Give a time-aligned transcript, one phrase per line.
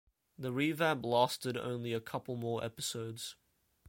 [0.35, 3.35] The revamp lasted only a couple more episodes.